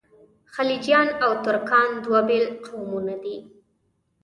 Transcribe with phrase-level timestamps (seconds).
[0.53, 3.37] خلجیان او ترکان دوه بېل قومونه دي.